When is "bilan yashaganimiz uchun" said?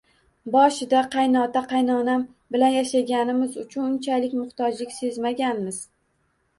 2.57-3.87